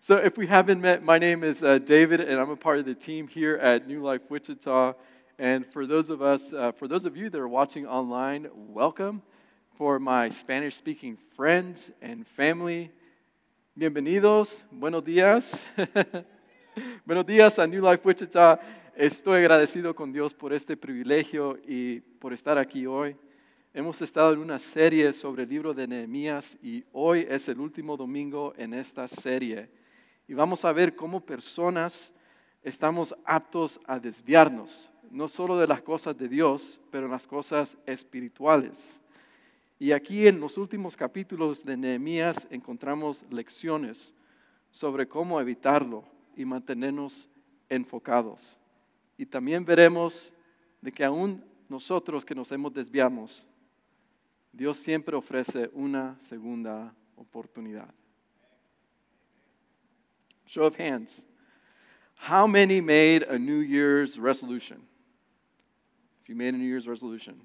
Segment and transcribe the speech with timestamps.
[0.00, 2.84] so, if we haven't met, my name is uh, David, and I'm a part of
[2.84, 4.94] the team here at New Life Wichita.
[5.38, 9.22] And for those of us, uh, for those of you that are watching online, welcome.
[9.76, 12.90] For my Spanish speaking friends and family,
[13.78, 15.44] bienvenidos, buenos días.
[17.06, 18.58] buenos días a New Life Wichita.
[18.96, 23.16] Estoy agradecido con Dios por este privilegio y por estar aquí hoy.
[23.74, 27.96] Hemos estado en una serie sobre el libro de Nehemías y hoy es el último
[27.98, 29.68] domingo en esta serie.
[30.28, 32.12] Y vamos a ver cómo personas
[32.62, 37.76] estamos aptos a desviarnos, no solo de las cosas de Dios, pero en las cosas
[37.86, 39.00] espirituales.
[39.78, 44.12] Y aquí en los últimos capítulos de Nehemías encontramos lecciones
[44.70, 47.28] sobre cómo evitarlo y mantenernos
[47.68, 48.58] enfocados.
[49.16, 50.32] Y también veremos
[50.80, 53.46] de que aún nosotros que nos hemos desviamos,
[54.52, 57.92] Dios siempre ofrece una segunda oportunidad.
[60.46, 61.22] Show of hands.
[62.14, 64.82] How many made a New Year's resolution?
[66.22, 67.40] If you made a New Year's resolution.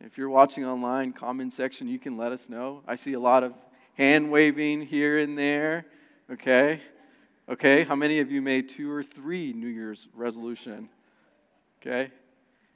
[0.00, 2.82] If you're watching online, comment section, you can let us know.
[2.86, 3.52] I see a lot of
[3.94, 5.86] hand waving here and there.
[6.30, 6.80] Okay?
[7.48, 10.88] Okay, how many of you made two or three New Year's resolution?
[11.82, 12.10] Okay?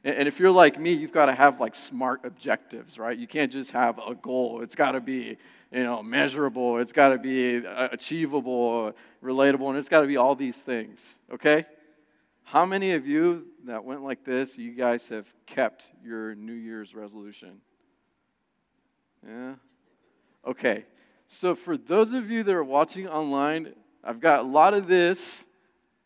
[0.02, 3.16] And if you're like me, you've got to have like smart objectives, right?
[3.16, 4.60] You can't just have a goal.
[4.60, 5.38] It's got to be,
[5.74, 6.78] you know, measurable.
[6.78, 11.66] It's got to be achievable, relatable, and it's got to be all these things, okay?
[12.44, 16.94] How many of you that went like this, you guys have kept your New Year's
[16.94, 17.60] resolution?
[19.26, 19.54] Yeah?
[20.46, 20.84] Okay.
[21.26, 23.72] So for those of you that are watching online,
[24.04, 25.44] I've got a lot of this,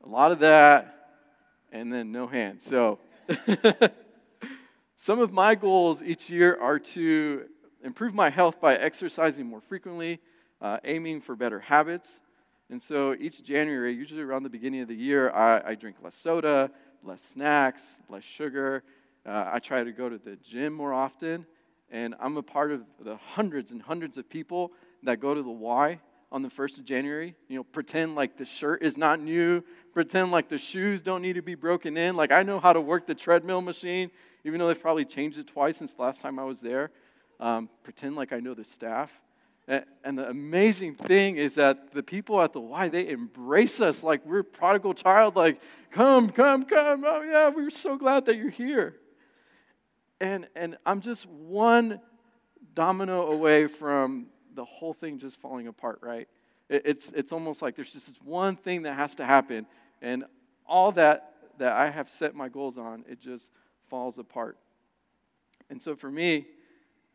[0.03, 1.11] a lot of that,
[1.73, 2.65] and then no hands.
[2.65, 3.01] So
[5.01, 7.45] Some of my goals each year are to
[7.83, 10.21] improve my health by exercising more frequently,
[10.61, 12.21] uh, aiming for better habits.
[12.71, 16.15] And so each January, usually around the beginning of the year, I, I drink less
[16.15, 16.71] soda,
[17.03, 18.83] less snacks, less sugar.
[19.25, 21.47] Uh, I try to go to the gym more often.
[21.91, 24.73] And I'm a part of the hundreds and hundreds of people
[25.05, 26.01] that go to the Y
[26.31, 27.35] on the 1st of January.
[27.49, 29.63] You know, pretend like the shirt is not new,
[29.95, 32.17] pretend like the shoes don't need to be broken in.
[32.17, 34.11] Like I know how to work the treadmill machine,
[34.45, 36.91] even though they've probably changed it twice since the last time I was there.
[37.41, 39.11] Um, pretend like I know the staff.
[40.03, 44.25] And the amazing thing is that the people at the Y, they embrace us like
[44.25, 45.61] we're prodigal child, like,
[45.91, 47.05] come, come, come.
[47.07, 48.97] Oh, yeah, we're so glad that you're here.
[50.23, 52.01] And, and I'm just one
[52.75, 56.29] domino away from the whole thing just falling apart, right?
[56.71, 59.67] It's, it's almost like there's just this one thing that has to happen,
[60.01, 60.25] and
[60.67, 63.51] all that that I have set my goals on, it just
[63.91, 64.57] falls apart.
[65.71, 66.47] And so for me,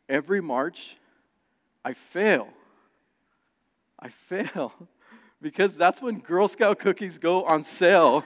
[0.07, 0.95] every March,
[1.83, 2.49] I fail.
[3.99, 4.73] I fail
[5.41, 8.23] because that's when Girl Scout cookies go on sale.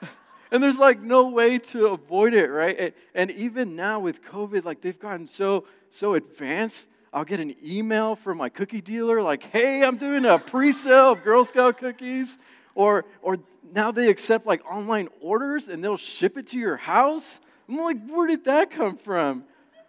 [0.50, 2.94] and there's like no way to avoid it, right?
[3.14, 8.16] And even now with COVID, like they've gotten so so advanced I'll get an email
[8.16, 12.38] from my cookie dealer like, hey, I'm doing a pre sale of Girl Scout cookies.
[12.74, 13.36] Or, or
[13.74, 17.38] now they accept like online orders and they'll ship it to your house.
[17.68, 19.44] I'm like, where did that come from?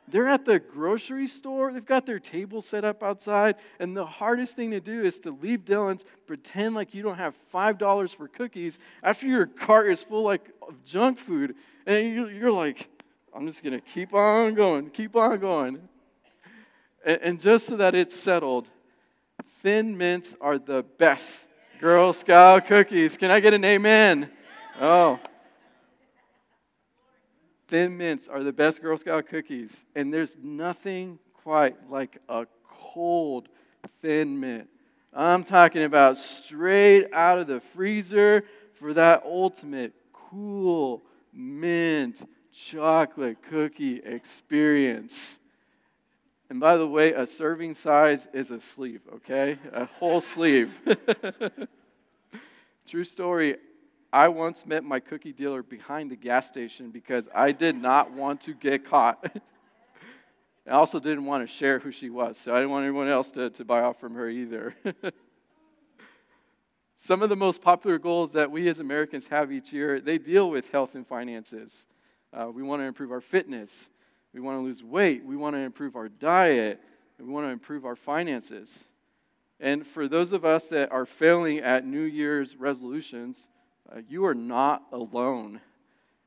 [0.08, 1.72] They're at the grocery store.
[1.72, 3.56] They've got their table set up outside.
[3.80, 7.36] And the hardest thing to do is to leave Dillons, pretend like you don't have
[7.54, 11.56] $5 for cookies after your cart is full like, of junk food.
[11.86, 12.90] And you're like,
[13.36, 15.88] I'm just going to keep on going, keep on going.
[17.06, 18.68] And just so that it's settled,
[19.62, 21.48] thin mints are the best
[21.80, 23.18] Girl Scout cookies.
[23.18, 24.30] Can I get an amen?
[24.80, 25.20] Oh.
[27.74, 29.76] Thin mints are the best Girl Scout cookies.
[29.96, 33.50] And there's nothing quite like a cold
[34.00, 34.70] thin mint.
[35.12, 38.44] I'm talking about straight out of the freezer
[38.76, 41.02] for that ultimate cool
[41.34, 42.22] mint
[42.54, 45.40] chocolate cookie experience.
[46.52, 49.58] And by the way, a serving size is a sleeve, okay?
[49.72, 50.72] A whole sleeve.
[52.88, 53.56] True story.
[54.14, 58.42] I once met my cookie dealer behind the gas station because I did not want
[58.42, 59.26] to get caught.
[60.68, 63.32] I also didn't want to share who she was, so I didn't want anyone else
[63.32, 64.76] to, to buy off from her either.
[66.98, 70.48] Some of the most popular goals that we as Americans have each year, they deal
[70.48, 71.88] with health and finances.
[72.32, 73.90] Uh, we want to improve our fitness.
[74.32, 75.26] We want to lose weight.
[75.26, 76.80] We want to improve our diet.
[77.20, 78.72] We want to improve our finances.
[79.60, 83.50] And for those of us that are failing at New Year's resolutions,
[83.92, 85.62] uh, you are not alone.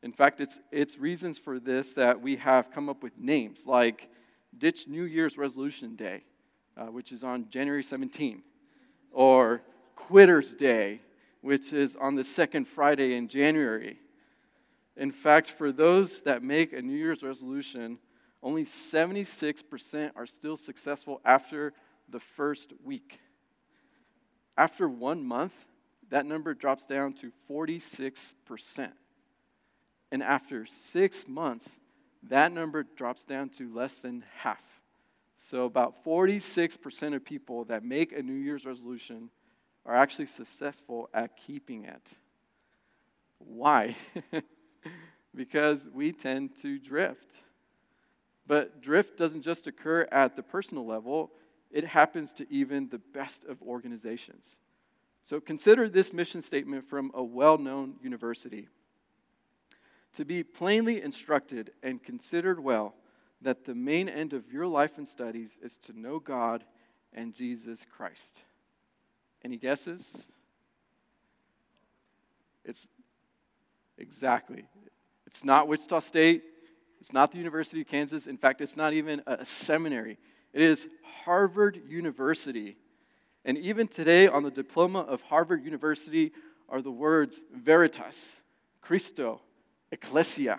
[0.03, 4.09] In fact, it's, it's reasons for this that we have come up with names like
[4.57, 6.23] Ditch New Year's Resolution Day,
[6.77, 8.43] uh, which is on January 17,
[9.13, 9.63] or
[9.95, 11.01] Quitter's Day,
[11.41, 13.99] which is on the second Friday in January.
[14.97, 17.99] In fact, for those that make a New Year's resolution,
[18.43, 21.73] only 76% are still successful after
[22.09, 23.19] the first week.
[24.57, 25.53] After one month,
[26.11, 28.93] that number drops down to 46%.
[30.13, 31.69] And after six months,
[32.29, 34.63] that number drops down to less than half.
[35.51, 39.31] So, about 46% of people that make a New Year's resolution
[39.85, 42.13] are actually successful at keeping it.
[43.39, 43.97] Why?
[45.35, 47.35] because we tend to drift.
[48.47, 51.31] But drift doesn't just occur at the personal level,
[51.71, 54.57] it happens to even the best of organizations.
[55.27, 58.69] So consider this mission statement from a well known university.
[60.15, 62.95] To be plainly instructed and considered well
[63.43, 66.65] that the main end of your life and studies is to know God
[67.13, 68.41] and Jesus Christ.
[69.45, 70.03] Any guesses?
[72.65, 72.87] It's
[73.99, 74.65] exactly.
[75.27, 76.45] It's not Wichita State.
[77.01, 78.27] It's not the University of Kansas.
[78.29, 80.19] In fact, it's not even a seminary.
[80.53, 80.87] It is
[81.25, 82.77] Harvard University.
[83.47, 86.33] And even today, on the diploma of Harvard University,
[86.69, 88.35] are the words Veritas,
[88.81, 89.41] Christo,
[89.93, 90.59] Ecclesia,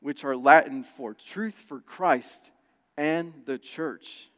[0.00, 2.50] which are Latin for truth for Christ
[2.98, 4.30] and the church.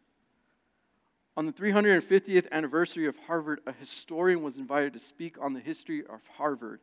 [1.38, 6.00] On the 350th anniversary of Harvard, a historian was invited to speak on the history
[6.04, 6.80] of Harvard.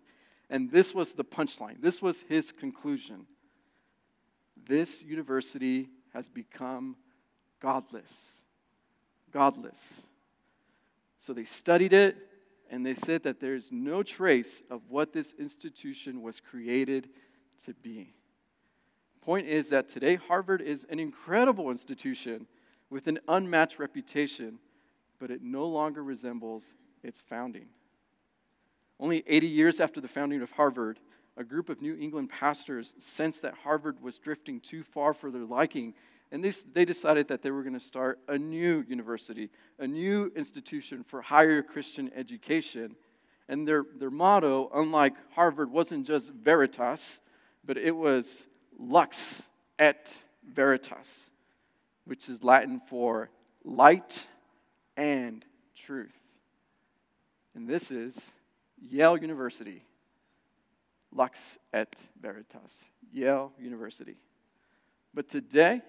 [0.50, 1.80] And this was the punchline.
[1.80, 3.28] This was his conclusion.
[4.68, 6.96] This university has become
[7.62, 8.26] godless.
[9.32, 10.08] Godless.
[11.26, 12.18] So they studied it,
[12.70, 17.10] and they said that there's no trace of what this institution was created
[17.66, 18.14] to be.
[19.22, 22.46] Point is that today Harvard is an incredible institution
[22.92, 24.60] with an unmatched reputation,
[25.18, 27.70] but it no longer resembles its founding.
[29.00, 31.00] Only 80 years after the founding of Harvard,
[31.38, 35.46] a group of New England pastors sensed that Harvard was drifting too far for their
[35.46, 35.96] liking,
[36.32, 39.50] and they, they decided that they were going to start a new university,
[39.80, 42.96] a new institution for higher Christian education.
[43.48, 47.20] And their, their motto, unlike Harvard, wasn't just Veritas,
[47.64, 48.48] but it was
[48.80, 50.16] Lux et
[50.52, 51.08] Veritas,
[52.06, 53.30] which is Latin for
[53.64, 54.26] light
[54.98, 55.46] and
[55.76, 56.12] truth.
[57.54, 58.18] And this is
[58.90, 59.84] Yale University.
[61.16, 62.84] Lux et Veritas,
[63.14, 64.18] Yale University.
[65.14, 65.82] But today,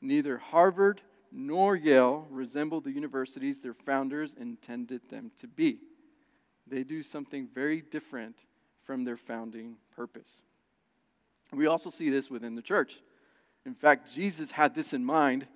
[0.00, 1.00] neither Harvard
[1.32, 5.78] nor Yale resemble the universities their founders intended them to be.
[6.66, 8.42] They do something very different
[8.84, 10.42] from their founding purpose.
[11.52, 13.00] We also see this within the church.
[13.64, 15.46] In fact, Jesus had this in mind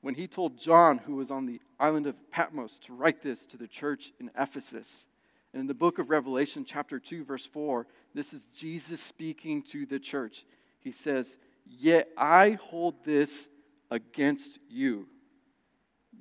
[0.00, 3.56] when he told John, who was on the island of Patmos, to write this to
[3.56, 5.06] the church in Ephesus.
[5.52, 9.86] And in the book of Revelation, chapter 2, verse 4, this is Jesus speaking to
[9.86, 10.44] the church.
[10.80, 11.36] He says,
[11.66, 13.48] Yet I hold this
[13.90, 15.06] against you.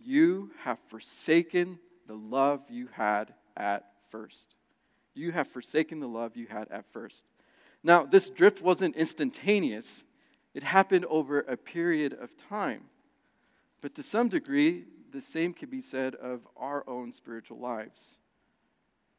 [0.04, 4.56] You have forsaken the love you had at first.
[5.14, 7.24] You have forsaken the love you had at first.
[7.84, 10.04] Now, this drift wasn't instantaneous,
[10.54, 12.84] it happened over a period of time.
[13.82, 18.18] But to some degree, the same can be said of our own spiritual lives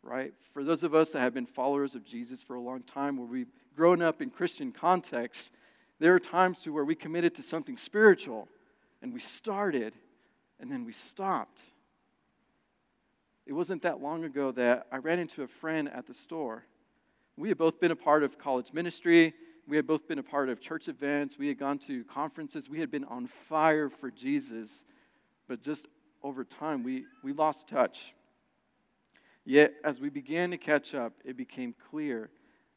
[0.03, 0.33] right?
[0.53, 3.27] For those of us that have been followers of Jesus for a long time, where
[3.27, 5.51] we've grown up in Christian contexts,
[5.99, 8.49] there are times to where we committed to something spiritual
[9.03, 9.95] and we started
[10.61, 11.61] and then we stopped.
[13.47, 16.65] It wasn't that long ago that I ran into a friend at the store.
[17.37, 19.33] We had both been a part of college ministry.
[19.67, 21.39] We had both been a part of church events.
[21.39, 22.69] We had gone to conferences.
[22.69, 24.83] We had been on fire for Jesus.
[25.47, 25.87] But just
[26.23, 28.15] over time, we, we lost touch.
[29.45, 32.29] Yet, as we began to catch up, it became clear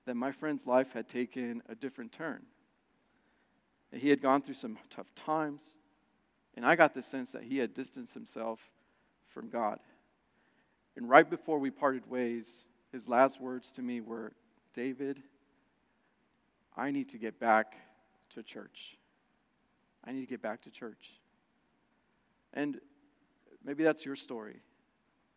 [0.06, 2.44] that my friend's life had taken a different turn.
[3.92, 5.76] That he had gone through some tough times,
[6.56, 8.60] and I got the sense that he had distanced himself
[9.28, 9.80] from God.
[10.96, 14.34] And right before we parted ways, his last words to me were
[14.74, 15.22] David,
[16.76, 17.76] I need to get back
[18.32, 18.98] to church.
[20.06, 21.12] I need to get back to church.
[22.54, 22.80] And
[23.64, 24.62] maybe that's your story.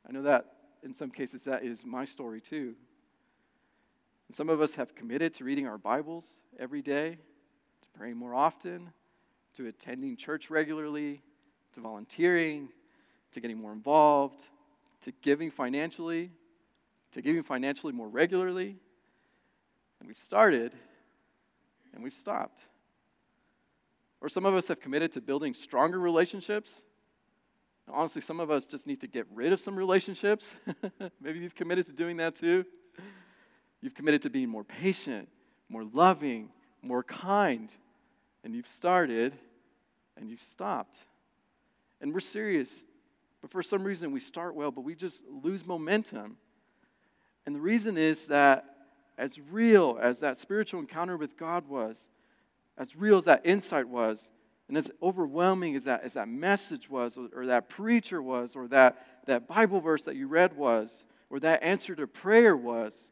[0.09, 0.47] I know that
[0.83, 2.75] in some cases, that is my story too.
[4.29, 6.27] And some of us have committed to reading our Bibles
[6.59, 7.19] every day,
[7.97, 8.91] praying more often,
[9.57, 11.23] to attending church regularly,
[11.75, 12.69] to volunteering,
[13.33, 14.43] to getting more involved,
[15.03, 16.31] to giving financially,
[17.13, 18.77] to giving financially more regularly.
[20.01, 20.73] And we've started
[21.95, 22.61] and we've stopped.
[24.21, 26.83] Or some of us have committed to building stronger relationships,
[27.93, 30.55] Honestly, some of us just need to get rid of some relationships.
[31.21, 32.65] Maybe you've committed to doing that too.
[33.81, 35.29] You've committed to being more patient,
[35.69, 36.49] more loving,
[36.81, 37.73] more kind.
[38.45, 39.35] And you've started
[40.17, 40.97] and you've stopped.
[42.01, 42.71] And we're serious.
[43.41, 46.37] But for some reason, we start well, but we just lose momentum.
[47.47, 48.65] And the reason is that
[49.19, 52.09] as real as that spiritual encounter with God was,
[52.77, 54.31] as real as that insight was,
[54.69, 58.67] and as overwhelming as that, as that message was, or, or that preacher was, or
[58.69, 63.09] that, that Bible verse that you read was, or that answer to prayer was,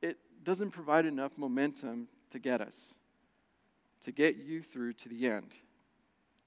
[0.00, 2.94] it doesn't provide enough momentum to get us,
[4.02, 5.52] to get you through to the end.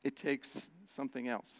[0.04, 0.50] It takes
[0.88, 1.52] something else.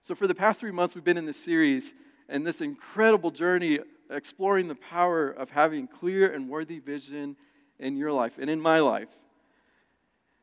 [0.00, 1.92] So, for the past three months, we've been in this series
[2.28, 3.80] and this incredible journey
[4.10, 7.36] exploring the power of having clear and worthy vision
[7.78, 9.08] in your life and in my life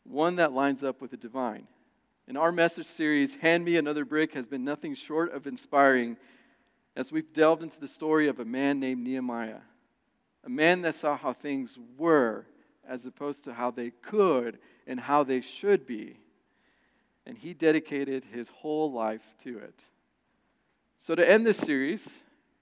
[0.05, 1.67] one that lines up with the divine.
[2.27, 6.17] In our message series, Hand Me Another Brick has been nothing short of inspiring
[6.95, 9.61] as we've delved into the story of a man named Nehemiah,
[10.43, 12.45] a man that saw how things were
[12.87, 16.19] as opposed to how they could and how they should be.
[17.25, 19.83] And he dedicated his whole life to it.
[20.97, 22.07] So, to end this series,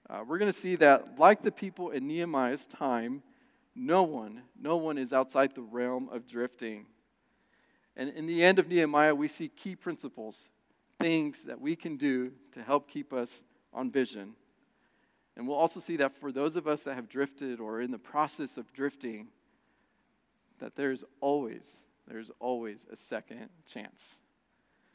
[0.08, 3.22] uh, we're going to see that, like the people in Nehemiah's time,
[3.74, 6.86] no one, no one is outside the realm of drifting.
[7.96, 10.48] And in the end of Nehemiah, we see key principles,
[11.00, 14.34] things that we can do to help keep us on vision.
[15.36, 17.98] And we'll also see that for those of us that have drifted or in the
[17.98, 19.28] process of drifting,
[20.60, 24.02] that there's always, there's always a second chance.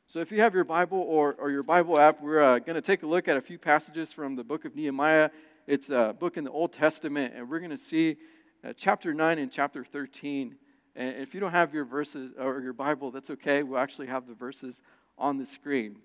[0.08, 2.82] So if you have your Bible or, or your Bible app, we're uh, going to
[2.82, 5.30] take a look at a few passages from the book of Nehemiah.
[5.68, 8.18] It's a book in the Old Testament, and we're going to see
[8.64, 10.56] uh, chapter 9 and chapter 13.
[10.96, 13.62] And if you don't have your verses or your Bible, that's okay.
[13.62, 14.82] We'll actually have the verses
[15.18, 15.98] on the screen.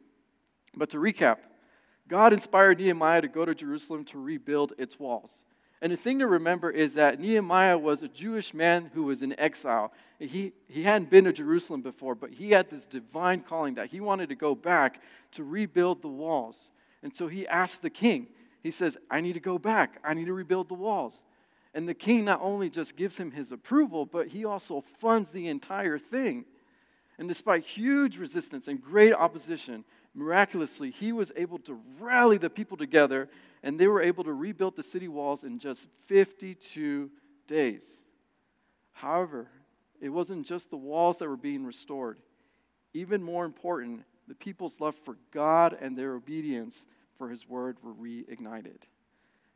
[0.77, 1.39] But to recap,
[2.07, 5.45] God inspired Nehemiah to go to Jerusalem to rebuild its walls.
[5.85, 9.38] And the thing to remember is that Nehemiah was a Jewish man who was in
[9.38, 9.93] exile.
[10.19, 14.00] He, he hadn't been to Jerusalem before, but he had this divine calling that he
[14.00, 16.71] wanted to go back to rebuild the walls.
[17.03, 18.29] And so he asked the king,
[18.62, 20.00] he says, I need to go back.
[20.03, 21.21] I need to rebuild the walls.
[21.75, 25.49] And the king not only just gives him his approval, but he also funds the
[25.49, 26.47] entire thing.
[27.19, 32.79] And despite huge resistance and great opposition, miraculously, he was able to rally the people
[32.79, 33.29] together
[33.64, 37.11] and they were able to rebuild the city walls in just 52
[37.49, 37.83] days.
[38.92, 39.49] However,
[40.02, 42.18] it wasn't just the walls that were being restored.
[42.92, 46.85] Even more important, the people's love for God and their obedience
[47.16, 48.83] for his word were reignited.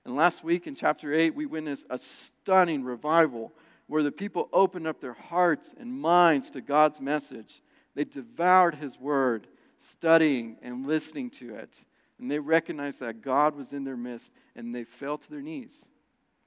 [0.07, 3.53] And last week in chapter 8, we witnessed a stunning revival
[3.89, 7.63] where the people opened up their hearts and minds to God's message.
[7.95, 9.49] They devoured His word,
[9.79, 11.85] studying and listening to it.
[12.21, 15.85] And they recognized that God was in their midst and they fell to their knees.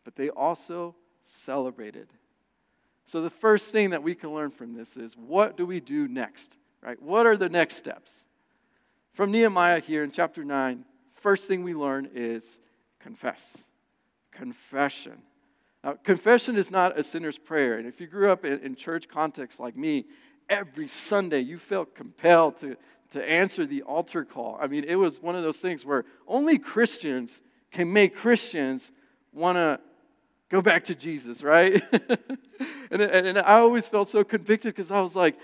[0.04, 2.08] But they also celebrated.
[3.06, 6.08] So, the first thing that we can learn from this is what do we do
[6.08, 6.58] next?
[6.82, 7.02] Right?
[7.02, 8.24] What are the next steps?
[9.14, 10.86] From Nehemiah here in chapter 9,
[11.16, 12.60] first thing we learn is
[13.00, 13.58] confess.
[14.32, 15.22] Confession.
[15.84, 17.78] Now, confession is not a sinner's prayer.
[17.78, 20.06] And if you grew up in, in church context like me,
[20.50, 22.78] every Sunday you felt compelled to,
[23.12, 24.58] to answer the altar call.
[24.60, 27.42] I mean, it was one of those things where only Christians
[27.72, 28.92] can make Christians
[29.34, 29.80] want to
[30.50, 31.82] go back to Jesus, right?
[32.92, 35.38] and, and, I always felt so convicted because I was like,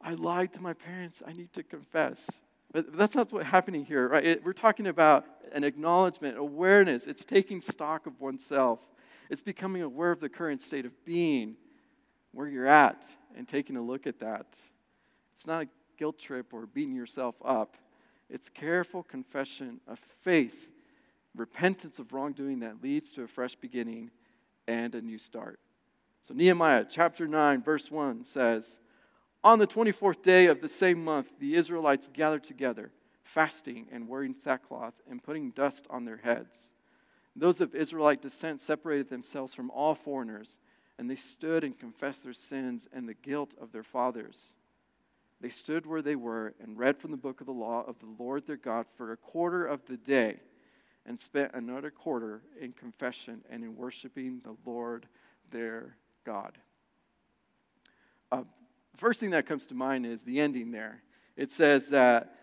[0.00, 1.22] I lied to my parents.
[1.26, 2.28] I need to confess.
[2.72, 4.24] But that's not what's happening here, right?
[4.24, 7.06] It, we're talking about an acknowledgement, awareness.
[7.06, 8.80] It's taking stock of oneself.
[9.30, 11.56] It's becoming aware of the current state of being,
[12.32, 13.04] where you're at,
[13.36, 14.46] and taking a look at that.
[15.34, 15.68] It's not a
[15.98, 17.76] guilt trip or beating yourself up.
[18.30, 20.70] It's careful confession of faith,
[21.34, 24.10] repentance of wrongdoing that leads to a fresh beginning
[24.66, 25.58] and a new start.
[26.24, 28.78] So, Nehemiah chapter 9, verse 1 says,
[29.44, 32.90] on the 24th day of the same month, the Israelites gathered together,
[33.22, 36.70] fasting and wearing sackcloth and putting dust on their heads.
[37.36, 40.58] Those of Israelite descent separated themselves from all foreigners,
[40.98, 44.54] and they stood and confessed their sins and the guilt of their fathers.
[45.40, 48.22] They stood where they were and read from the book of the law of the
[48.22, 50.40] Lord their God for a quarter of the day,
[51.06, 55.06] and spent another quarter in confession and in worshiping the Lord
[55.50, 56.58] their God.
[58.30, 58.42] Uh,
[58.96, 61.02] first thing that comes to mind is the ending there.
[61.36, 62.34] It says that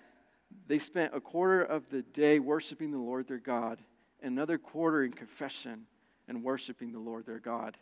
[0.67, 3.79] they spent a quarter of the day worshiping the Lord their God,
[4.23, 5.85] another quarter in confession
[6.27, 7.77] and worshiping the Lord their God.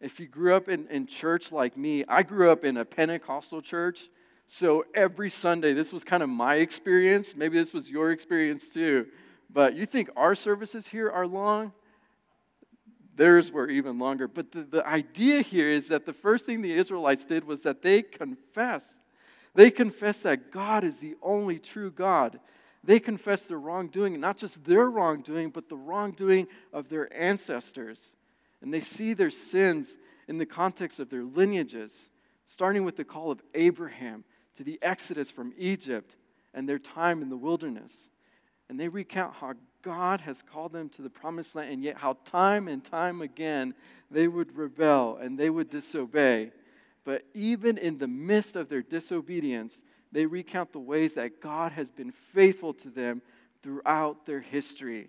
[0.00, 3.62] If you grew up in, in church like me, I grew up in a Pentecostal
[3.62, 4.02] church.
[4.46, 7.34] So every Sunday, this was kind of my experience.
[7.36, 9.06] Maybe this was your experience too.
[9.50, 11.72] But you think our services here are long?
[13.16, 14.28] Theirs were even longer.
[14.28, 17.82] But the, the idea here is that the first thing the Israelites did was that
[17.82, 18.96] they confessed.
[19.54, 22.38] They confessed that God is the only true God.
[22.84, 28.12] They confessed their wrongdoing, not just their wrongdoing, but the wrongdoing of their ancestors.
[28.62, 29.96] And they see their sins
[30.28, 32.10] in the context of their lineages,
[32.44, 34.24] starting with the call of Abraham
[34.56, 36.16] to the exodus from Egypt
[36.54, 38.08] and their time in the wilderness.
[38.68, 42.16] And they recount how God has called them to the promised land, and yet how
[42.24, 43.74] time and time again
[44.10, 46.50] they would rebel and they would disobey.
[47.04, 51.90] But even in the midst of their disobedience, they recount the ways that God has
[51.92, 53.22] been faithful to them
[53.62, 55.08] throughout their history.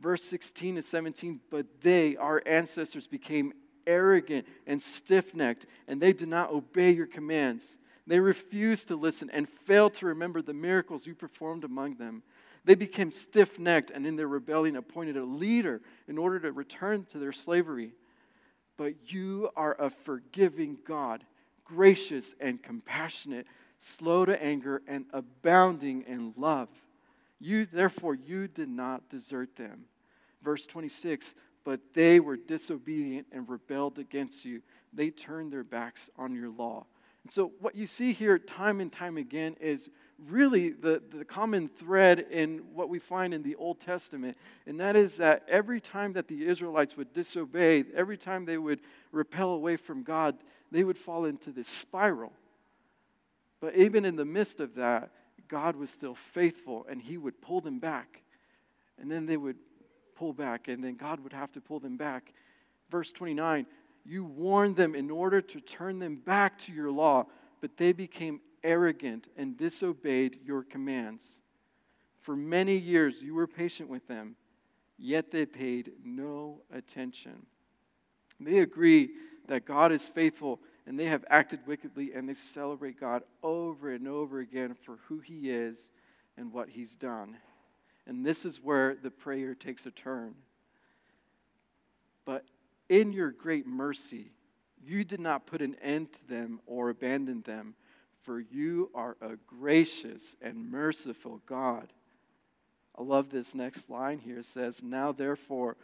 [0.00, 3.52] Verse 16 to 17, but they, our ancestors, became
[3.86, 7.76] arrogant and stiff necked, and they did not obey your commands.
[8.08, 12.22] They refused to listen and failed to remember the miracles you performed among them.
[12.64, 17.04] They became stiff necked and in their rebellion appointed a leader in order to return
[17.12, 17.92] to their slavery.
[18.78, 21.22] But you are a forgiving God,
[21.66, 23.46] gracious and compassionate,
[23.78, 26.70] slow to anger and abounding in love.
[27.38, 29.84] You therefore you did not desert them.
[30.42, 34.62] Verse 26, but they were disobedient and rebelled against you.
[34.94, 36.86] They turned their backs on your law.
[37.24, 39.88] And so what you see here time and time again is
[40.26, 44.96] really the, the common thread in what we find in the Old Testament, and that
[44.96, 48.80] is that every time that the Israelites would disobey, every time they would
[49.12, 50.36] repel away from God,
[50.72, 52.32] they would fall into this spiral.
[53.60, 55.10] But even in the midst of that,
[55.48, 58.22] God was still faithful and He would pull them back.
[59.00, 59.56] And then they would
[60.16, 62.32] pull back, and then God would have to pull them back.
[62.90, 63.66] Verse 29
[64.08, 67.26] You warned them in order to turn them back to your law,
[67.60, 71.40] but they became arrogant and disobeyed your commands.
[72.22, 74.36] For many years you were patient with them,
[74.96, 77.44] yet they paid no attention.
[78.40, 79.10] They agree
[79.46, 84.08] that God is faithful and they have acted wickedly and they celebrate God over and
[84.08, 85.90] over again for who He is
[86.38, 87.36] and what He's done.
[88.06, 90.34] And this is where the prayer takes a turn.
[92.88, 94.32] In your great mercy,
[94.82, 97.74] you did not put an end to them or abandon them
[98.28, 101.90] for you are a gracious and merciful God.
[102.94, 104.40] I love this next line here.
[104.40, 105.78] It says, Now therefore,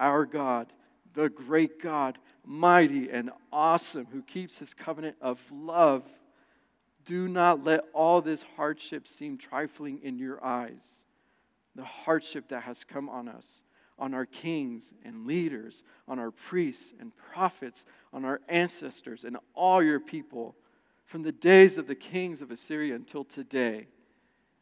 [0.00, 0.72] our God,
[1.14, 6.02] the great God, mighty and awesome, who keeps his covenant of love,
[7.04, 11.04] do not let all this hardship seem trifling in your eyes.
[11.76, 13.62] The hardship that has come on us,
[13.98, 19.82] on our kings and leaders, on our priests and prophets, on our ancestors, and all
[19.82, 20.54] your people
[21.06, 23.86] from the days of the kings of Assyria until today,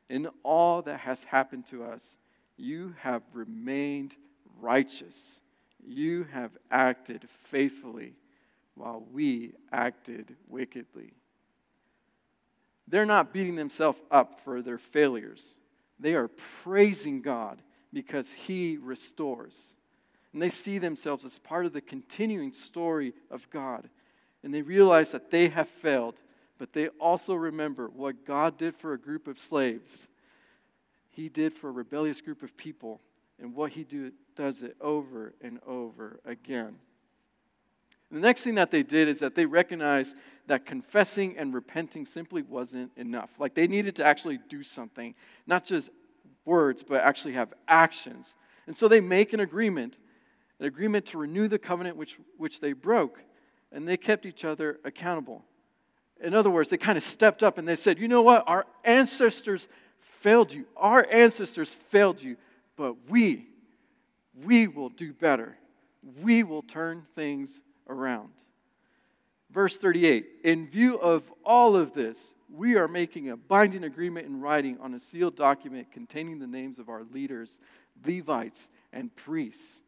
[0.08, 2.16] in all that has happened to us,
[2.56, 4.14] you have remained
[4.60, 5.40] righteous.
[5.84, 8.12] You have acted faithfully
[8.74, 11.12] while we acted wickedly.
[12.86, 15.54] They're not beating themselves up for their failures.
[15.98, 16.28] They are
[16.62, 17.62] praising God
[17.94, 19.74] because He restores.
[20.32, 23.88] And they see themselves as part of the continuing story of God.
[24.42, 26.16] And they realize that they have failed
[26.58, 30.08] but they also remember what God did for a group of slaves.
[31.10, 33.00] He did for a rebellious group of people,
[33.40, 36.76] and what He do, does it over and over again.
[38.10, 40.14] the next thing that they did is that they recognized
[40.46, 43.30] that confessing and repenting simply wasn't enough.
[43.38, 45.14] Like they needed to actually do something,
[45.46, 45.90] not just
[46.44, 48.34] words, but actually have actions.
[48.66, 49.98] And so they make an agreement,
[50.60, 53.20] an agreement to renew the covenant which, which they broke,
[53.72, 55.44] and they kept each other accountable.
[56.22, 58.44] In other words, they kind of stepped up and they said, You know what?
[58.46, 59.68] Our ancestors
[60.20, 60.64] failed you.
[60.76, 62.36] Our ancestors failed you,
[62.76, 63.48] but we,
[64.44, 65.56] we will do better.
[66.22, 68.30] We will turn things around.
[69.50, 74.40] Verse 38 In view of all of this, we are making a binding agreement in
[74.40, 77.58] writing on a sealed document containing the names of our leaders,
[78.04, 79.78] Levites, and priests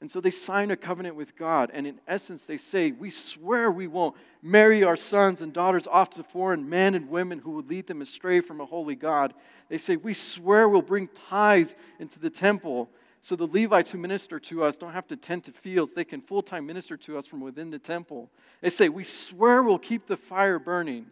[0.00, 1.70] and so they sign a covenant with God.
[1.74, 6.10] And in essence, they say, We swear we won't marry our sons and daughters off
[6.10, 9.34] to foreign men and women who would lead them astray from a holy God.
[9.68, 12.88] They say, We swear we'll bring tithes into the temple.
[13.20, 15.92] So the Levites who minister to us don't have to tend to fields.
[15.92, 18.30] They can full time minister to us from within the temple.
[18.62, 21.06] They say, We swear we'll keep the fire burning.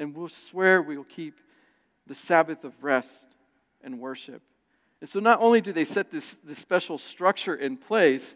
[0.00, 1.40] And we'll swear we'll keep
[2.06, 3.28] the Sabbath of rest
[3.82, 4.40] and worship.
[5.02, 8.34] And so not only do they set this, this special structure in place,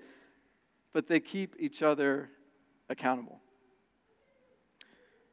[0.93, 2.29] but they keep each other
[2.91, 3.41] accountable.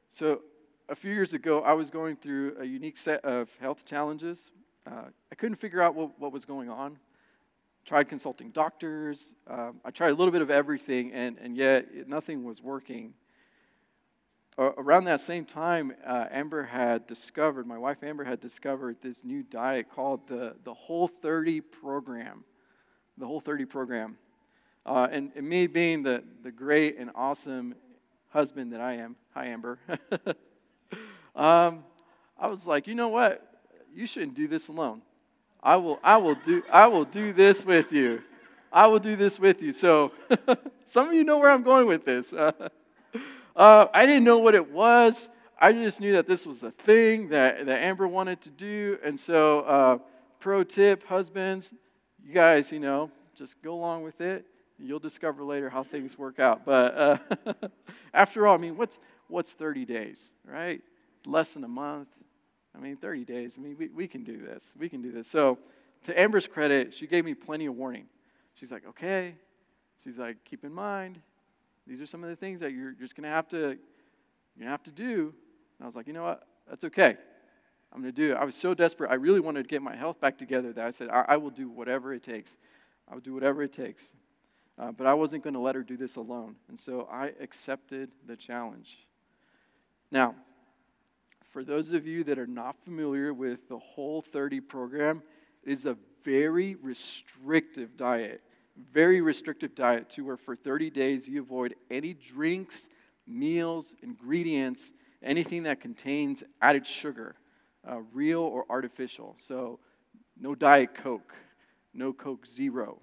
[0.10, 0.40] So
[0.88, 4.52] a few years ago, I was going through a unique set of health challenges.
[4.90, 6.98] Uh, I couldn't figure out what, what was going on.
[7.84, 9.36] Tried consulting doctors.
[9.50, 13.16] Um, I tried a little bit of everything, and, and yet nothing was working.
[14.58, 19.44] Around that same time, uh, Amber had discovered, my wife Amber had discovered this new
[19.44, 22.44] diet called the, the Whole 30 program.
[23.18, 24.18] The Whole 30 program.
[24.86, 27.76] Uh, and, and me being the, the great and awesome
[28.30, 29.80] husband that I am, hi Amber,
[31.36, 31.86] um,
[32.38, 33.48] I was like, you know what?
[33.94, 35.02] You shouldn't do this alone.
[35.64, 38.22] I will, I will do, I will do this with you.
[38.72, 39.72] I will do this with you.
[39.72, 40.12] So,
[40.86, 42.34] some of you know where I'm going with this.
[42.34, 42.70] Uh,
[43.56, 45.30] uh, I didn't know what it was.
[45.60, 48.98] I just knew that this was a thing that, that Amber wanted to do.
[49.04, 49.98] And so, uh,
[50.40, 51.74] pro tip, husbands,
[52.26, 54.46] you guys, you know, just go along with it.
[54.80, 56.66] You'll discover later how things work out.
[56.66, 57.18] But uh,
[58.14, 60.82] after all, I mean, what's, what's 30 days, right?
[61.26, 62.08] Less than a month.
[62.76, 63.56] I mean, 30 days.
[63.58, 64.74] I mean, we, we can do this.
[64.80, 65.28] We can do this.
[65.28, 65.60] So,
[66.06, 68.06] to Amber's credit, she gave me plenty of warning.
[68.56, 69.36] She's like, okay.
[70.04, 71.20] She's like, keep in mind,
[71.88, 73.58] these are some of the things that you're, just going to have to
[74.56, 75.34] you're going to have to do.
[75.80, 76.48] And I was like, you know what?
[76.70, 77.18] That's okay.
[77.94, 78.36] I'm going to do it.
[78.36, 79.12] I was so desperate.
[79.12, 81.50] I really wanted to get my health back together that I said, I, I will
[81.50, 82.56] do whatever it takes.
[83.10, 84.04] I will do whatever it takes.
[84.80, 86.56] Uh, but I wasn't going to let her do this alone.
[86.70, 89.08] And so I accepted the challenge.
[90.12, 90.36] Now,
[91.52, 95.22] for those of you that are not familiar with the Whole 30 program,
[95.64, 98.42] it is a very restrictive diet.
[98.94, 102.88] Very restrictive diet to where for 30 days you avoid any drinks,
[103.28, 104.92] meals, ingredients,
[105.24, 107.36] anything that contains added sugar,
[107.90, 109.36] uh, real or artificial.
[109.38, 109.80] So,
[110.40, 111.34] no Diet Coke,
[111.94, 113.00] no Coke Zero,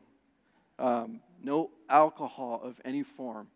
[0.79, 3.49] um, no alcohol of any form.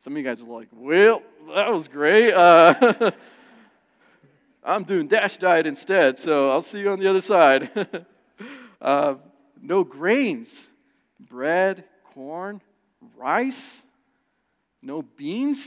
[0.00, 1.22] Some of you guys are like, well,
[1.54, 2.32] that was great.
[2.32, 3.10] Uh,
[4.64, 8.06] I'm doing Dash Diet instead, so I'll see you on the other side.
[8.80, 9.14] uh,
[9.60, 10.48] no grains,
[11.28, 12.60] bread, corn,
[13.16, 13.82] rice,
[14.82, 15.64] no beans.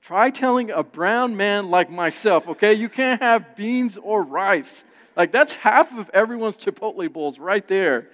[0.00, 2.74] Try telling a brown man like myself, okay?
[2.74, 4.84] You can't have beans or rice.
[5.16, 8.08] Like, that's half of everyone's Chipotle bowls right there.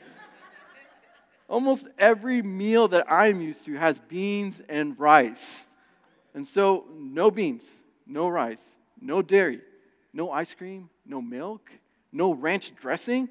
[1.48, 5.64] Almost every meal that I'm used to has beans and rice.
[6.34, 7.64] And so, no beans,
[8.06, 8.62] no rice,
[9.00, 9.60] no dairy,
[10.12, 11.70] no ice cream, no milk,
[12.12, 13.30] no ranch dressing,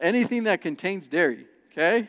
[0.00, 2.08] anything that contains dairy, okay?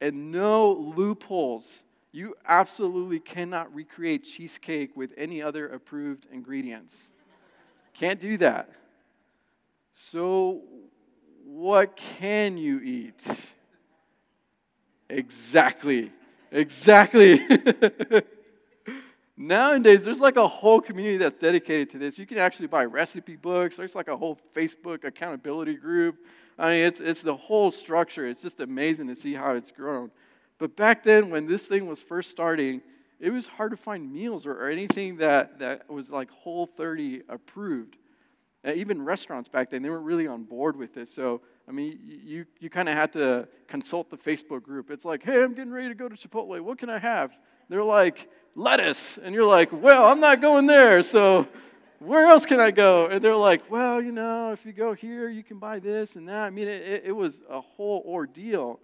[0.00, 1.82] And no loopholes.
[2.12, 6.96] You absolutely cannot recreate cheesecake with any other approved ingredients.
[7.94, 8.70] Can't do that.
[9.92, 10.62] So,
[11.44, 13.24] what can you eat?
[15.08, 16.12] Exactly.
[16.50, 17.46] Exactly.
[19.42, 22.18] Nowadays, there's like a whole community that's dedicated to this.
[22.18, 23.78] You can actually buy recipe books.
[23.78, 26.16] There's like a whole Facebook accountability group.
[26.58, 28.26] I mean, it's, it's the whole structure.
[28.26, 30.10] It's just amazing to see how it's grown.
[30.58, 32.82] But back then, when this thing was first starting,
[33.18, 37.22] it was hard to find meals or, or anything that, that was like Whole 30
[37.30, 37.96] approved.
[38.62, 41.10] Uh, even restaurants back then, they weren't really on board with this.
[41.10, 44.90] So I mean, you, you kind of had to consult the Facebook group.
[44.90, 46.60] It's like, hey, I'm getting ready to go to Chipotle.
[46.60, 47.30] What can I have?
[47.68, 49.18] They're like, lettuce.
[49.18, 51.02] And you're like, well, I'm not going there.
[51.02, 51.48] So
[51.98, 53.06] where else can I go?
[53.06, 56.28] And they're like, well, you know, if you go here, you can buy this and
[56.28, 56.44] that.
[56.44, 58.80] I mean, it, it was a whole ordeal.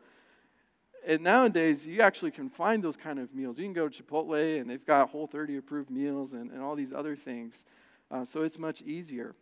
[1.07, 3.59] And nowadays, you actually can find those kind of meals.
[3.59, 6.75] You can go to Chipotle, and they've got Whole 30 approved meals and, and all
[6.75, 7.65] these other things.
[8.11, 9.35] Uh, so it's much easier.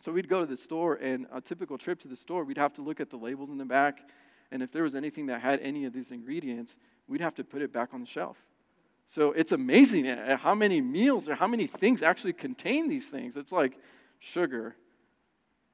[0.00, 2.72] So we'd go to the store, and a typical trip to the store, we'd have
[2.74, 3.98] to look at the labels in the back,
[4.52, 6.76] and if there was anything that had any of these ingredients,
[7.08, 8.36] we'd have to put it back on the shelf.
[9.06, 13.36] So it's amazing how many meals or how many things actually contain these things.
[13.36, 13.78] It's like
[14.18, 14.76] sugar,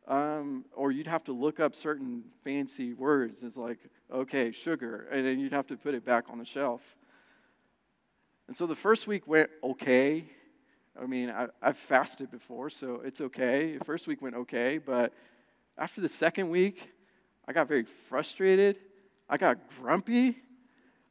[0.06, 3.42] um, or you'd have to look up certain fancy words.
[3.42, 3.78] It's like,
[4.12, 6.82] okay, sugar, and then you'd have to put it back on the shelf.
[8.48, 10.26] And so the first week went okay.
[11.00, 13.78] I mean, I, have fasted before, so it's okay.
[13.78, 15.14] The first week went okay, but
[15.78, 16.92] after the second week,
[17.48, 18.76] I got very frustrated.
[19.28, 20.36] I got grumpy.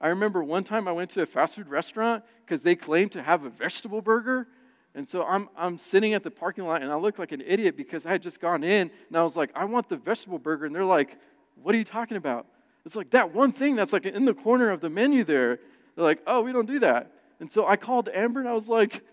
[0.02, 3.22] I remember one time I went to a fast food restaurant because they claimed to
[3.22, 4.48] have a vegetable burger.
[4.96, 7.78] And so I'm, I'm sitting at the parking lot and I look like an idiot
[7.78, 10.66] because I had just gone in and I was like, I want the vegetable burger.
[10.66, 11.18] And they're like,
[11.62, 12.48] What are you talking about?
[12.86, 15.60] It's like that one thing that's like in the corner of the menu there.
[15.96, 17.12] They're like, Oh, we don't do that.
[17.40, 19.04] And so I called Amber and I was like,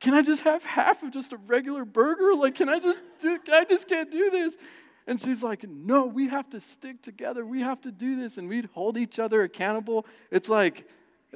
[0.00, 2.34] can I just have half of just a regular burger?
[2.34, 4.56] Like, can I just do, I just can't do this.
[5.06, 7.44] And she's like, no, we have to stick together.
[7.46, 8.38] We have to do this.
[8.38, 10.06] And we'd hold each other accountable.
[10.30, 10.86] It's like,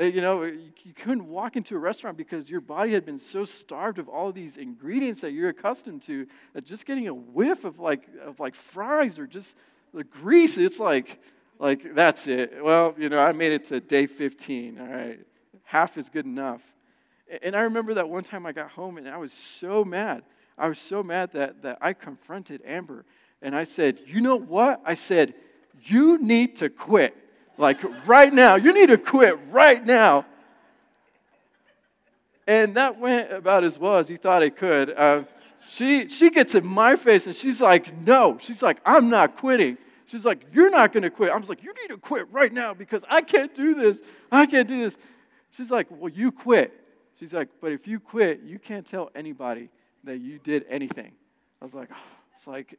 [0.00, 3.44] Uh, you know, you couldn't walk into a restaurant because your body had been so
[3.44, 7.64] starved of all of these ingredients that you're accustomed to that just getting a whiff
[7.64, 9.56] of like of like fries or just
[9.92, 11.18] the grease, it's like
[11.58, 12.62] like that's it.
[12.62, 14.78] Well, you know, I made it to day 15.
[14.78, 15.18] All right,
[15.64, 16.62] half is good enough.
[17.42, 20.22] And I remember that one time I got home and I was so mad.
[20.56, 23.04] I was so mad that that I confronted Amber
[23.42, 25.34] and I said, "You know what?" I said,
[25.82, 27.16] "You need to quit."
[27.60, 28.56] Like right now.
[28.56, 30.24] You need to quit right now.
[32.46, 34.90] And that went about as well as you thought it could.
[34.90, 35.24] Uh,
[35.68, 38.38] she, she gets in my face and she's like, No.
[38.40, 39.76] She's like, I'm not quitting.
[40.06, 41.30] She's like, You're not going to quit.
[41.30, 44.00] I was like, You need to quit right now because I can't do this.
[44.32, 44.96] I can't do this.
[45.50, 46.72] She's like, Well, you quit.
[47.20, 49.68] She's like, But if you quit, you can't tell anybody
[50.04, 51.12] that you did anything.
[51.60, 52.78] I was like, oh, It's like,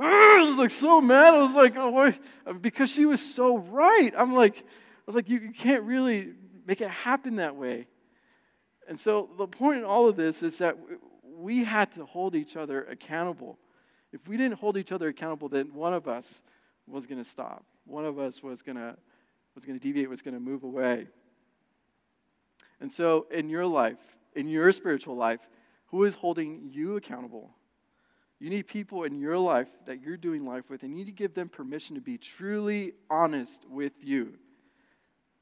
[0.00, 1.34] I was like so mad.
[1.34, 2.62] I was like, oh, what?
[2.62, 4.12] because she was so right.
[4.16, 4.62] I'm like, I
[5.06, 6.32] was like, you, you can't really
[6.66, 7.86] make it happen that way.
[8.88, 10.76] And so the point in all of this is that
[11.36, 13.58] we had to hold each other accountable.
[14.12, 16.40] If we didn't hold each other accountable, then one of us
[16.86, 17.64] was going to stop.
[17.84, 18.96] One of us was going to
[19.54, 21.08] was going to deviate, was going to move away.
[22.80, 23.98] And so in your life,
[24.34, 25.40] in your spiritual life,
[25.86, 27.50] who is holding you accountable?
[28.40, 31.12] You need people in your life that you're doing life with, and you need to
[31.12, 34.32] give them permission to be truly honest with you.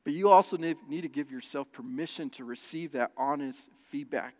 [0.03, 4.35] But you also need, to give yourself permission to receive that honest feedback.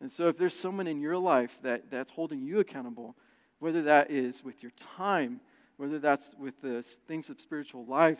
[0.00, 3.16] And so, if there's someone in your life that, that's holding you accountable,
[3.58, 5.40] whether that is with your time,
[5.78, 8.18] whether that's with the things of spiritual life,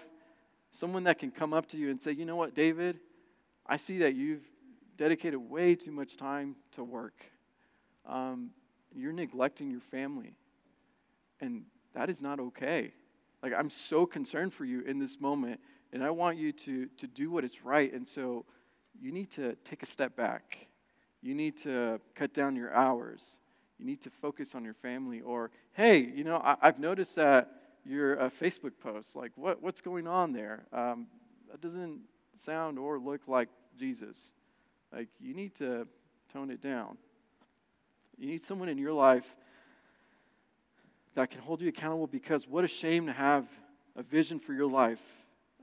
[0.71, 3.01] someone that can come up to you and say, You know what, David,
[3.67, 4.45] I see that you've
[4.97, 7.15] dedicated way too much time to work.
[8.07, 8.51] Um,
[8.95, 10.35] you're neglecting your family.
[11.41, 12.93] And that is not okay.
[13.43, 15.61] Like, I'm so concerned for you in this moment,
[15.93, 17.93] and I want you to, to do what is right.
[17.93, 18.45] And so,
[19.01, 20.67] you need to take a step back.
[21.23, 23.39] You need to cut down your hours.
[23.79, 25.21] You need to focus on your family.
[25.21, 27.51] Or, hey, you know, I, have noticed that
[27.85, 30.65] your uh, Facebook post, like, what, what's going on there?
[30.73, 31.07] Um,
[31.51, 32.01] that doesn't
[32.37, 34.33] sound or look like Jesus.
[34.93, 35.87] Like, you need to
[36.33, 36.97] tone it down.
[38.23, 39.27] You need someone in your life
[41.17, 43.49] that can hold you accountable because what a shame to have
[43.97, 45.01] a vision for your life,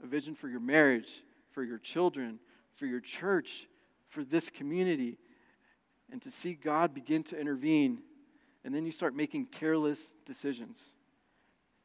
[0.04, 2.38] a vision for your marriage, for your children,
[2.76, 3.66] for your church,
[4.10, 5.18] for this community,
[6.12, 8.00] and to see God begin to intervene.
[8.66, 10.84] And then you start making careless decisions.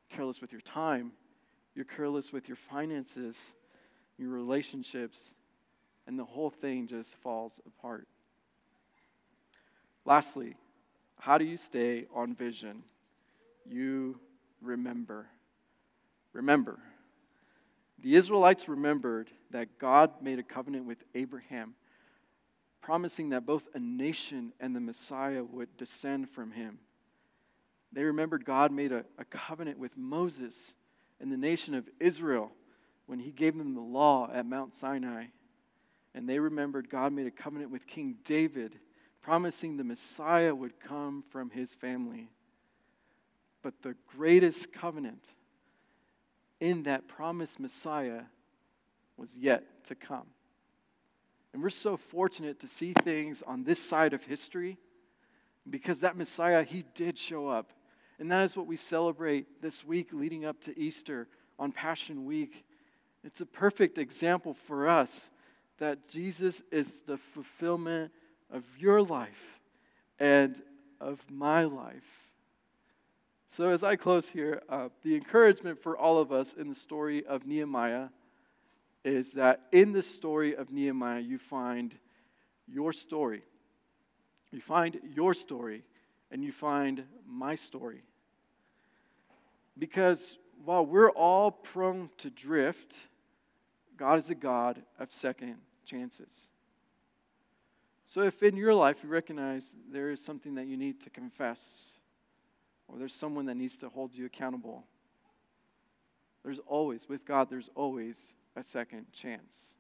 [0.09, 1.13] Careless with your time,
[1.77, 3.37] you're careless with your finances,
[4.19, 5.35] your relationships,
[6.09, 8.09] and the whole thing just falls apart.
[10.05, 10.57] Lastly,
[11.19, 12.83] how do you stay on vision?
[13.67, 14.19] You
[14.61, 15.27] remember.
[16.33, 16.79] Remember.
[18.03, 21.75] The Israelites remembered that God made a covenant with Abraham,
[22.83, 26.79] promising that both a nation and the Messiah would descend from him.
[27.93, 30.75] They remembered God made a, a covenant with Moses
[31.21, 32.51] and the nation of Israel
[33.07, 35.27] when he gave them the law at Mount Sinai.
[36.15, 38.79] And they remembered God made a covenant with King David
[39.25, 42.29] promising the Messiah would come from his family.
[43.63, 45.29] But the greatest covenant
[46.61, 48.23] in that promised Messiah
[49.17, 50.27] was yet to come.
[51.55, 54.77] And we're so fortunate to see things on this side of history
[55.71, 57.73] because that Messiah, he did show up.
[58.19, 62.67] And that is what we celebrate this week leading up to Easter on Passion Week.
[63.25, 65.31] It's a perfect example for us
[65.79, 68.13] that Jesus is the fulfillment
[68.55, 69.61] of your life
[70.19, 70.63] and
[71.01, 72.31] of my life.
[73.49, 77.27] So, as I close here, uh, the encouragement for all of us in the story
[77.27, 78.09] of Nehemiah
[79.05, 81.95] is that in the story of Nehemiah, you find
[82.67, 83.43] your story.
[84.51, 85.83] You find your story,
[86.31, 88.03] and you find my story.
[89.79, 92.95] Because while we're all prone to drift,
[93.97, 96.49] God is a God of second chances.
[98.07, 101.85] So, if in your life you recognize there is something that you need to confess,
[102.87, 104.85] or there's someone that needs to hold you accountable,
[106.45, 108.19] there's always, with God, there's always
[108.57, 109.75] a second chance.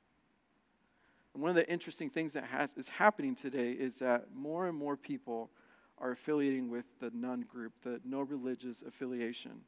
[1.34, 4.76] And one of the interesting things that has, is happening today is that more and
[4.76, 5.50] more people
[5.98, 9.60] are affiliating with the none group, the no religious affiliation.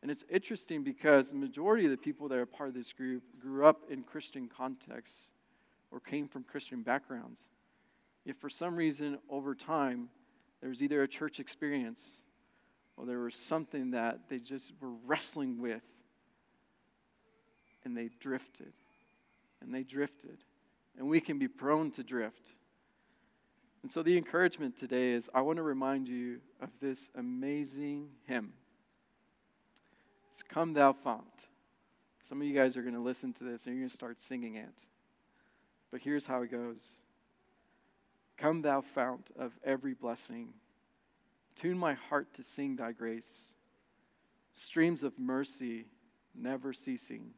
[0.00, 3.22] And it's interesting because the majority of the people that are part of this group
[3.40, 5.30] grew up in Christian contexts
[5.90, 7.48] or came from Christian backgrounds.
[8.24, 10.08] If for some reason over time
[10.60, 12.04] there was either a church experience
[12.96, 15.82] or there was something that they just were wrestling with
[17.84, 18.72] and they drifted.
[19.60, 20.38] and they drifted.
[20.96, 22.52] And we can be prone to drift.
[23.82, 28.52] And so the encouragement today is I want to remind you of this amazing hymn.
[30.32, 31.24] It's Come Thou Fount.
[32.28, 34.22] Some of you guys are going to listen to this and you're going to start
[34.22, 34.82] singing it.
[35.90, 36.82] But here's how it goes
[38.36, 40.48] Come, thou fount of every blessing,
[41.56, 43.54] tune my heart to sing thy grace.
[44.52, 45.86] Streams of mercy
[46.34, 47.30] never ceasing,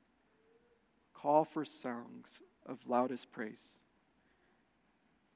[1.15, 3.75] call for songs of loudest praise.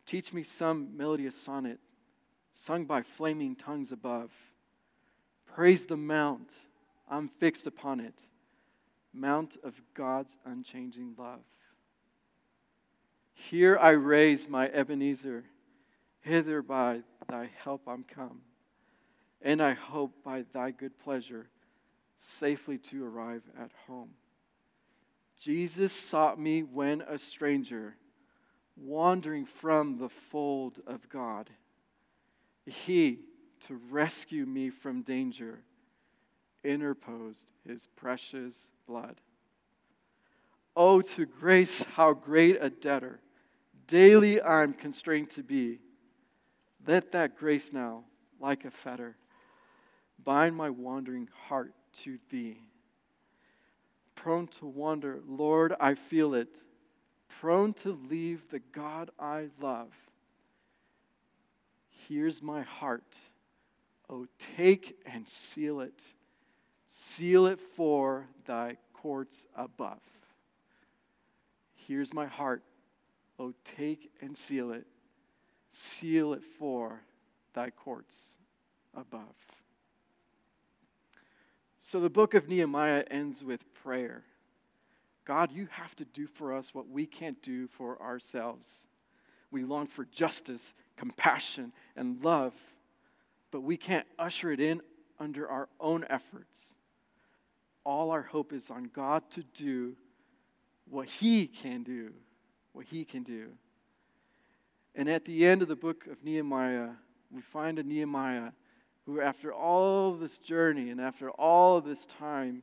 [0.07, 1.79] Teach me some melodious sonnet
[2.53, 4.31] sung by flaming tongues above.
[5.47, 6.53] Praise the mount,
[7.09, 8.23] I'm fixed upon it,
[9.13, 11.41] mount of God's unchanging love.
[13.35, 15.45] Here I raise my Ebenezer,
[16.21, 18.41] hither by thy help I'm come,
[19.43, 21.49] and I hope by thy good pleasure
[22.19, 24.11] safely to arrive at home.
[25.39, 27.97] Jesus sought me when a stranger,
[28.77, 31.51] wandering from the fold of God.
[32.65, 33.19] He,
[33.67, 35.61] to rescue me from danger,
[36.63, 39.21] interposed his precious blood.
[40.75, 43.21] Oh, to grace, how great a debtor
[43.87, 45.81] daily I'm constrained to be.
[46.87, 48.05] Let that grace now,
[48.41, 49.17] like a fetter,
[50.23, 52.59] bind my wandering heart to thee.
[54.15, 56.61] Prone to wander, Lord, I feel it.
[57.41, 59.93] Prone to leave the God I love.
[62.09, 63.17] Here's my heart.
[64.09, 66.01] Oh, take and seal it.
[66.87, 70.01] Seal it for thy courts above.
[71.75, 72.63] Here's my heart.
[73.39, 74.87] Oh, take and seal it.
[75.73, 77.01] Seal it for
[77.53, 78.17] thy courts
[78.95, 79.35] above.
[81.81, 84.23] So the book of Nehemiah ends with prayer.
[85.25, 88.87] God, you have to do for us what we can't do for ourselves.
[89.51, 92.53] We long for justice, compassion, and love,
[93.51, 94.81] but we can't usher it in
[95.19, 96.75] under our own efforts.
[97.85, 99.95] All our hope is on God to do
[100.89, 102.13] what He can do
[102.75, 103.53] what he can do.
[104.95, 106.91] And at the end of the book of Nehemiah,
[107.31, 108.51] we find a Nehemiah
[109.07, 112.63] who, after all this journey and after all this time,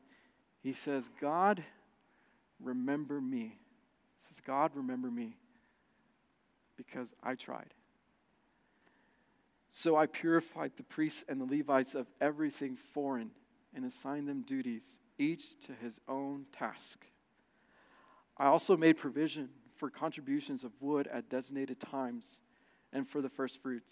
[0.61, 1.63] he says, God,
[2.59, 3.57] remember me.
[4.19, 5.37] He says, God, remember me
[6.77, 7.73] because I tried.
[9.69, 13.31] So I purified the priests and the Levites of everything foreign
[13.73, 17.05] and assigned them duties, each to his own task.
[18.37, 19.49] I also made provision
[19.81, 22.39] for contributions of wood at designated times
[22.93, 23.91] and for the first fruits.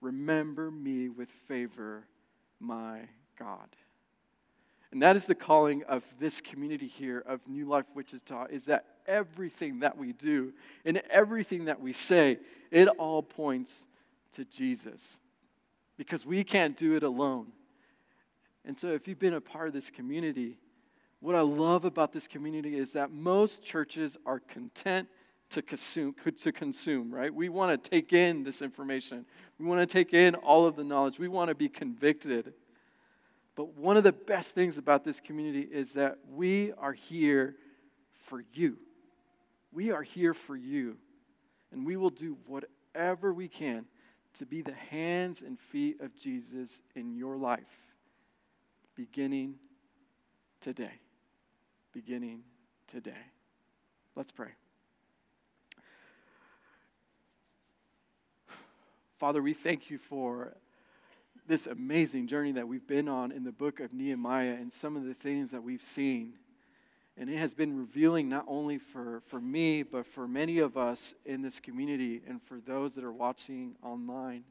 [0.00, 2.06] Remember me with favor,
[2.60, 3.02] my
[3.38, 3.68] God.
[4.90, 8.86] And that is the calling of this community here of New Life Wichita is that
[9.06, 10.54] everything that we do
[10.86, 12.38] and everything that we say,
[12.70, 13.86] it all points
[14.32, 15.18] to Jesus.
[15.98, 17.48] Because we can't do it alone.
[18.64, 20.56] And so if you've been a part of this community,
[21.26, 25.08] what I love about this community is that most churches are content
[25.50, 27.34] to consume, to consume, right?
[27.34, 29.26] We want to take in this information.
[29.58, 31.18] We want to take in all of the knowledge.
[31.18, 32.52] We want to be convicted.
[33.56, 37.56] But one of the best things about this community is that we are here
[38.28, 38.76] for you.
[39.72, 40.96] We are here for you.
[41.72, 43.86] And we will do whatever we can
[44.34, 47.82] to be the hands and feet of Jesus in your life,
[48.94, 49.56] beginning
[50.60, 51.00] today
[51.96, 52.42] beginning
[52.88, 53.12] today.
[54.14, 54.50] Let's pray.
[59.18, 60.52] Father, we thank you for
[61.48, 65.04] this amazing journey that we've been on in the book of Nehemiah and some of
[65.04, 66.34] the things that we've seen.
[67.16, 71.14] And it has been revealing not only for, for me, but for many of us
[71.24, 74.44] in this community and for those that are watching online.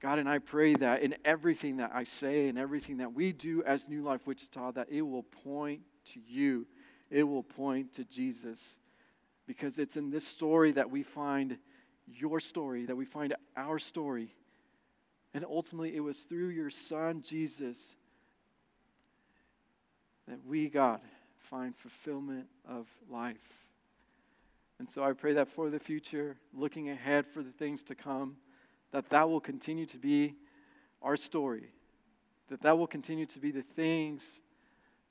[0.00, 3.62] God, and I pray that in everything that I say and everything that we do
[3.62, 5.82] as New Life Wichita, that it will point
[6.14, 6.66] to you,
[7.10, 8.74] it will point to Jesus.
[9.46, 11.58] Because it's in this story that we find
[12.06, 14.34] your story, that we find our story.
[15.34, 17.94] And ultimately, it was through your Son, Jesus,
[20.26, 21.00] that we, God,
[21.50, 23.36] find fulfillment of life.
[24.78, 28.36] And so I pray that for the future, looking ahead for the things to come,
[28.92, 30.34] that that will continue to be
[31.02, 31.70] our story,
[32.48, 34.22] that that will continue to be the things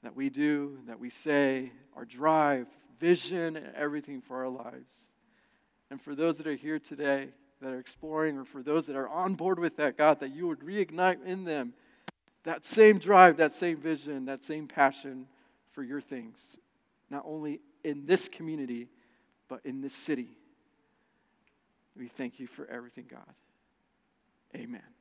[0.06, 2.68] that we do, that we say, our drive,
[3.00, 5.06] vision, and everything for our lives.
[5.90, 7.30] And for those that are here today
[7.60, 10.48] that are exploring, or for those that are on board with that, God, that you
[10.48, 11.74] would reignite in them
[12.44, 15.26] that same drive, that same vision, that same passion
[15.72, 16.56] for your things,
[17.10, 18.88] not only in this community,
[19.48, 20.38] but in this city.
[21.98, 23.34] We thank you for everything, God.
[24.56, 24.95] Amen.